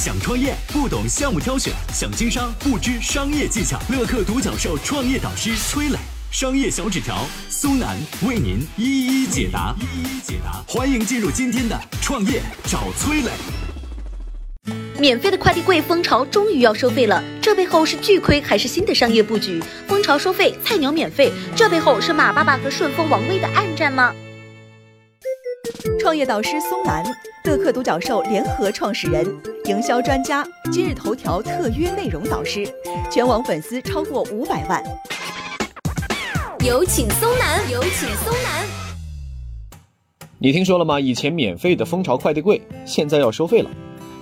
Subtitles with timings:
[0.00, 3.78] 想创业不懂项目挑选，想经商不知商业技巧。
[3.90, 5.98] 乐客独角兽创业导师崔磊，
[6.30, 9.74] 商业小纸条苏南为您一一解答。
[9.78, 13.30] 一一解答，欢迎进入今天的创业找崔磊。
[14.98, 19.62] 免费的快递柜蜂巢终于要收费了，这背后是巨亏还是新的商业布局？
[19.86, 24.14] 蜂巢收费，菜鸟免费，这背后是马爸爸和顺丰王威的暗战吗？
[26.00, 27.04] 创业导师松兰，
[27.44, 29.22] 乐客独角兽联合创始人，
[29.66, 30.42] 营销专家，
[30.72, 32.66] 今日头条特约内容导师，
[33.10, 34.82] 全网粉丝超过五百万。
[36.64, 38.66] 有请松南，有请松南。
[40.38, 40.98] 你听说了吗？
[40.98, 43.70] 以前免费的蜂巢快递柜，现在要收费了。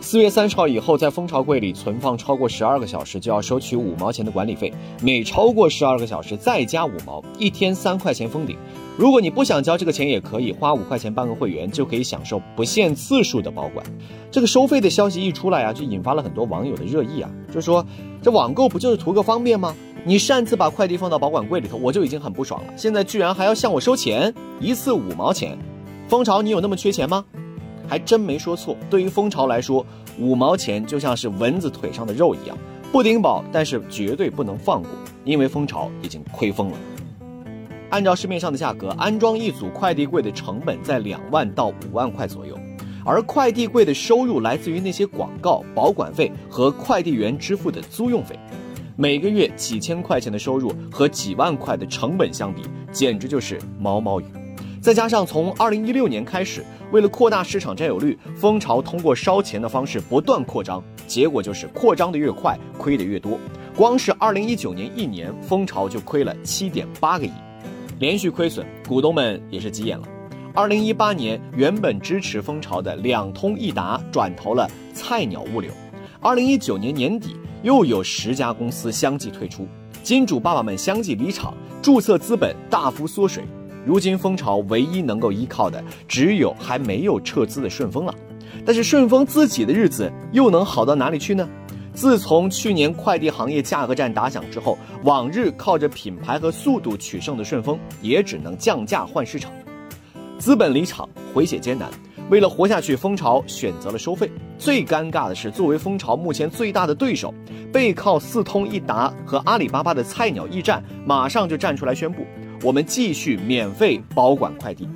[0.00, 8.58] 四月三十号以后，在蜂巢柜里存放超过十二个小时，就要收取五毛钱的管理费，每超过十二个小时再加五毛，一天三块钱封顶。
[8.98, 13.86] 如果你不想交这个钱，也可以花五块钱办个会员，就可以享受不限次数的保管。
[14.28, 17.86] 这个收费的消息一出来啊，就引发了很多网友的热议啊，就说
[18.20, 19.72] 这网购不就是图个方便吗？
[20.04, 25.56] 你擅自把快递放到保管柜里头，我就已经很不爽了，现在居然还要向我收钱，一次五毛钱。
[26.08, 27.24] 蜂巢，你有那么缺钱吗？
[27.86, 28.76] 还真没说错。
[28.90, 29.86] 对于蜂巢来说，
[30.18, 32.58] 五毛钱就像是蚊子腿上的肉一样，
[32.90, 34.90] 不顶饱，但是绝对不能放过，
[35.24, 36.76] 因为蜂巢已经亏疯了。
[37.90, 42.58] 按照市面上的价格，安装一组快递柜的成本在两万到五万块左右，
[43.04, 48.38] 而快递柜的收入来自于那些广告、保管费和快递员支付的租用费，
[48.94, 54.24] 每个月几千块钱的收入和几万块的成本相比，简直就是毛毛雨。
[54.80, 63.38] 再加上从二零一六年开始，为了扩大市场占有率，蜂巢通过烧钱的方式不断扩张，结果就是扩张的越快，亏的越多。
[63.74, 67.32] 光是二零一九年一年，蜂巢就亏了七点八个亿，
[67.98, 70.04] 连续亏损，股东们也是急眼了。
[70.54, 75.70] 二零一八年，原本支持蜂巢的两通一达转投了菜鸟物流。
[76.20, 79.66] 二零一九年年底，又有十家公司相继退出，
[80.02, 83.44] 金主爸爸们相继离场，注册资本大幅缩水。
[83.84, 88.14] 如今蜂巢唯一能够依靠的，只有还没有撤资的顺丰了。
[88.64, 91.48] 但是顺丰自己的日子又能好到哪里去呢？
[91.98, 99.50] 自从去年快递行业价格战打响之后，往日靠着品牌和速度取胜的顺丰，也只能降价换市场。
[100.38, 101.90] 资本离场，回血艰难。
[102.30, 104.30] 为了活下去，蜂巢选择了收费。
[104.56, 107.34] 最尴尬的是，作为蜂巢目前最大的对手，
[107.72, 112.24] 背靠四通一达和阿里巴巴的菜鸟驿站，马上就站出来宣布。
[112.62, 114.88] 我们继续免费保管快递，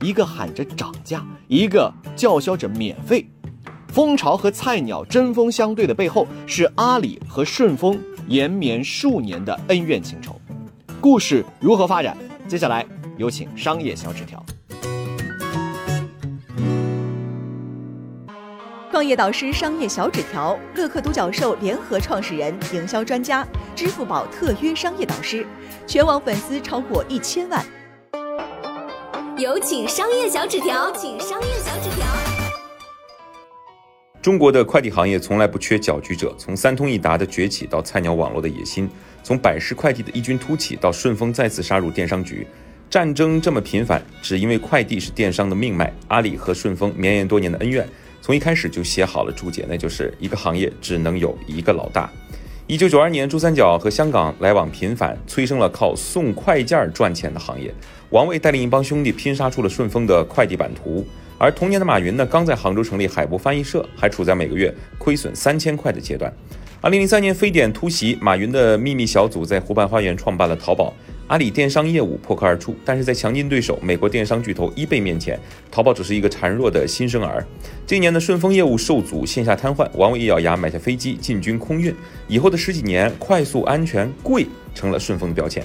[0.00, 3.28] 一个喊着涨价，一个叫嚣着免费。
[3.96, 7.98] 蜂巢和菜鸟针锋相对的背后，是阿里和顺丰
[8.28, 10.38] 延绵数年的恩怨情仇。
[11.00, 12.14] 故事如何发展？
[12.46, 12.84] 接下来
[13.16, 14.44] 有请商业小纸条。
[18.90, 25.46] 创业导师商业小纸条，乐客独角兽联合创始人，营销专家，支付宝特约商业导师，
[25.86, 27.64] 全网粉丝超过一千万。
[29.38, 32.25] 有请商业小纸条，请商业小纸条。
[34.26, 38.90] 中国的快递行业从来不缺搅局者，从三通一达的崛起到菜鸟网络的野心，
[39.22, 42.44] 从百世快递的异军突起到顺丰再次杀入电商局，
[42.90, 45.92] 战争这么频繁，只因为快递是电商的命脉。
[46.08, 47.88] 阿里和顺丰绵延多年的恩怨。
[48.20, 52.10] 从一开始就写好了注解，那就是一个行业只能有一个老大。
[52.66, 57.72] 一九九二年，珠三角和香港来往频繁，催生了靠送快件赚钱的行业。
[58.10, 61.06] 王卫带领一帮兄弟拼杀出了顺丰的快递版图。
[61.38, 66.32] 而同年的马云呢，刚在杭州成立海博翻译社，还处在每个月亏损三千块的阶段。
[66.80, 70.94] 二零零三年，非典突袭，马云的秘密小组在湖畔花园创办了淘宝。
[71.26, 75.36] 阿里电商业务破壳而出，但是在强劲对手美国电商巨头 eBay 面前，
[75.72, 77.44] 淘宝只是一个孱弱的新生儿。
[77.84, 81.92] 这一年的顺丰业务受阻，线下瘫痪，王伟一咬牙买下飞机进军空运。
[82.28, 85.64] 以后的十几年，快速、安全、贵成了顺丰的标签。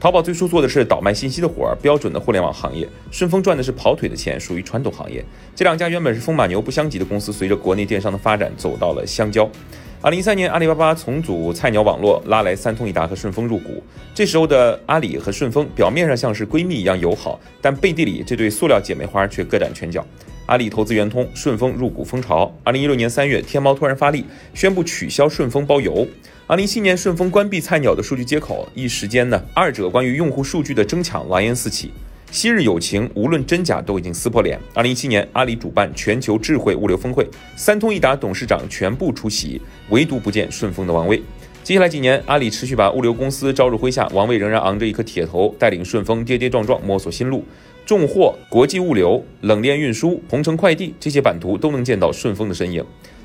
[0.00, 5.24] 淘宝最初做的是倒卖信息的活儿，标准的互联网行业；顺丰赚的是跑腿的钱，属于传统行业。
[5.56, 9.50] 这两家原本是风马牛不相及的公司，随着国内电商的发展，走到了相交。
[10.00, 13.82] 二零一三年，阿里巴巴重组菜鸟网络，拉来三通一达和顺丰入股。
[14.14, 20.06] 这时候的阿里和顺丰表面上像是闺蜜一样友好，但背地里这对塑料姐妹花却各展拳脚。
[20.48, 22.50] 阿里投资圆通，顺丰入股蜂巢。
[22.64, 24.24] 二零一六年三月，天猫突然发力，
[24.54, 26.08] 宣布取消顺丰包邮。
[26.46, 31.90] 二零一七年，顺丰关闭菜鸟的数据接口，一时间呢，二者关于用户数据的争抢狼烟四起。
[32.30, 34.58] 昔日友情，无论真假都已经撕破脸。
[34.72, 39.60] 二零一七年，阿里主办全球智慧物流峰会，三通一达董事长全部出席，
[39.90, 41.22] 唯独不见顺丰的王威。
[41.62, 47.44] 接下来几年，阿里持续把物流公司招入麾下，王卫仍然昂着一颗铁头，带领顺丰跌跌撞撞摸索新路。
[47.88, 52.84] 重货、国际物流、冷链运输、同城快递这些版图都能见到顺丰的身影。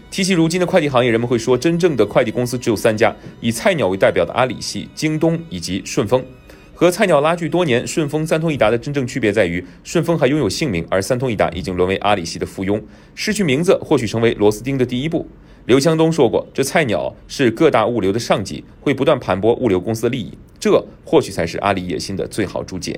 [0.09, 6.23] 提起如今的快递行业，人们会说，真正的快递公司只有三家，以菜鸟为代表的阿里系、京东以及顺丰。
[6.73, 12.81] 和菜鸟拉锯多年，顺丰、三通一达的真正区别在于，顺丰还拥有姓名，而三通一达已经沦为阿里系的附庸。
[13.15, 15.27] 失去名字，或许成为螺丝钉的第一步。
[15.65, 22.97] 刘强东说过：“这菜鸟是各大物流的上级，会不断盘剥物流公司的利益，这或许才是阿里野心的最好注解。”